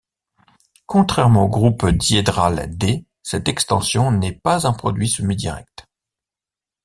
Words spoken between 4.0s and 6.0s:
n'est pas un produit semi-direct.